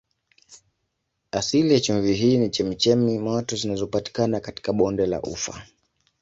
[1.31, 5.65] Asili ya chumvi hii ni chemchemi moto zinazopatikana katika bonde la Ufa.